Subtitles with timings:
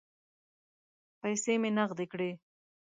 [1.21, 2.29] پیسې مې نغدې کړې.